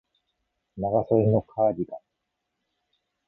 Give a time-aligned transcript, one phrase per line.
[0.77, 1.99] 長袖のカーディガン